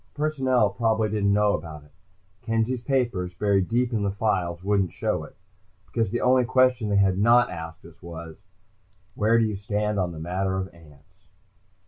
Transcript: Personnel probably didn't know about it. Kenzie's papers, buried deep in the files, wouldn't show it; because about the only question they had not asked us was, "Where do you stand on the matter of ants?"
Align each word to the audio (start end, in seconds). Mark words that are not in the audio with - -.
Personnel 0.15 0.71
probably 0.71 1.09
didn't 1.09 1.31
know 1.31 1.53
about 1.53 1.83
it. 1.83 1.91
Kenzie's 2.41 2.81
papers, 2.81 3.35
buried 3.35 3.67
deep 3.69 3.93
in 3.93 4.01
the 4.01 4.09
files, 4.09 4.63
wouldn't 4.63 4.93
show 4.93 5.23
it; 5.25 5.35
because 5.85 6.07
about 6.07 6.11
the 6.13 6.21
only 6.21 6.43
question 6.43 6.89
they 6.89 6.95
had 6.95 7.19
not 7.19 7.51
asked 7.51 7.85
us 7.85 8.01
was, 8.01 8.35
"Where 9.13 9.37
do 9.37 9.45
you 9.45 9.55
stand 9.55 9.99
on 9.99 10.11
the 10.11 10.17
matter 10.19 10.57
of 10.57 10.73
ants?" 10.73 11.27